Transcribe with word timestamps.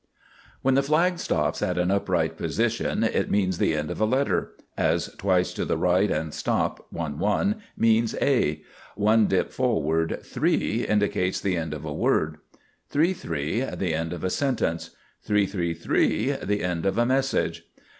When 0.63 0.73
the 0.73 0.81
flag 0.81 1.19
stops 1.19 1.61
at 1.61 1.77
an 1.77 1.91
upright 1.91 2.35
position, 2.35 3.03
it 3.03 3.29
means 3.29 3.59
the 3.59 3.75
end 3.75 3.91
of 3.91 4.01
a 4.01 4.05
letter 4.05 4.53
as, 4.75 5.09
twice 5.19 5.53
to 5.53 5.63
the 5.63 5.77
right 5.77 6.09
and 6.09 6.33
stop 6.33 6.87
(11) 6.91 7.61
means 7.77 8.15
A; 8.19 8.63
one 8.95 9.27
dip 9.27 9.51
forward 9.51 10.19
(3) 10.23 10.87
indicates 10.87 11.39
the 11.39 11.55
end 11.55 11.75
of 11.75 11.85
a 11.85 11.93
word; 11.93 12.37
33, 12.89 13.59
the 13.75 13.93
end 13.93 14.11
of 14.11 14.23
a 14.23 14.31
sentence; 14.31 14.89
333, 15.21 16.31
the 16.47 16.63
end 16.63 16.87
of 16.87 16.97
a 16.97 17.05
message. 17.05 17.67